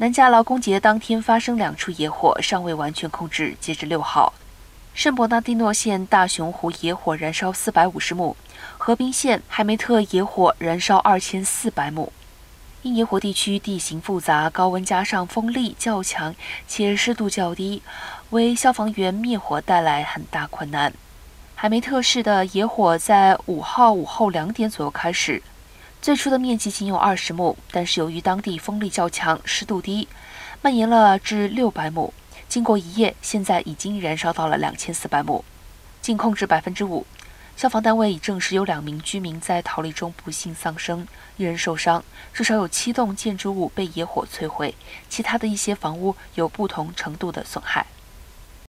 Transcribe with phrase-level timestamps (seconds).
[0.00, 3.54] 南加劳工节当天发生两处野火，尚未完全控制。
[3.60, 4.32] 截至六号，
[4.94, 8.34] 圣伯纳蒂诺县大熊湖野火燃烧四百五十亩，
[8.78, 12.10] 河滨县海梅特野火燃烧二千四百亩。
[12.80, 16.34] 因野火地区地形复杂，高温加上风力较强
[16.66, 17.82] 且湿度较低，
[18.30, 20.90] 为消防员灭火带来很大困难。
[21.54, 25.42] 海梅特市的野火在五号午后两点左右开始，
[26.02, 30.08] 最初的面积仅有二十亩，但是由于当地风力较强、湿度低，
[30.62, 32.14] 蔓延了至六百亩。
[32.48, 35.44] 经过一夜，现在已经燃烧到了两千四百亩，
[36.00, 37.06] 仅控制百分之五。
[37.54, 44.74] 消防单位已证实有两名居民在逃离中不幸丧生，一人受伤，至少有七栋建筑物被野火摧毁，
[45.10, 47.84] 其他的一些房屋有不同程度的损害。